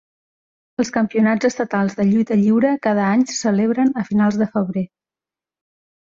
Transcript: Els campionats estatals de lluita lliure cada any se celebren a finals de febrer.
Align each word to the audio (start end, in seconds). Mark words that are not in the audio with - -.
Els 0.83 0.89
campionats 0.95 1.49
estatals 1.49 1.97
de 1.99 2.05
lluita 2.13 2.39
lliure 2.39 2.73
cada 2.87 3.05
any 3.11 3.27
se 3.33 3.37
celebren 3.43 3.93
a 4.01 4.07
finals 4.09 4.41
de 4.45 4.51
febrer. 4.59 4.87